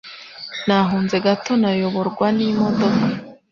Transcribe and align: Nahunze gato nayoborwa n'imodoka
Nahunze 0.65 1.15
gato 1.25 1.51
nayoborwa 1.61 2.27
n'imodoka 2.37 3.05